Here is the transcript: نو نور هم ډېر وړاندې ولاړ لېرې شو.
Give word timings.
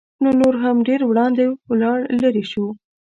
نو 0.23 0.29
نور 0.41 0.55
هم 0.63 0.77
ډېر 0.87 1.01
وړاندې 1.05 1.43
ولاړ 1.69 1.97
لېرې 2.19 2.43
شو. 2.51 2.65